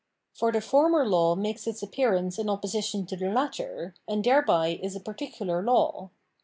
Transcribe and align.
For 0.33 0.51
the 0.51 0.61
former 0.61 1.05
law 1.07 1.35
makes 1.35 1.67
its 1.67 1.83
appearance 1.83 2.39
in 2.39 2.49
opposition 2.49 3.05
to 3.05 3.15
the 3.15 3.29
latter, 3.31 3.93
and 4.07 4.23
thereby 4.23 4.79
is 4.81 4.95
a 4.95 4.99
particular 4.99 5.61
law. 5.61 6.09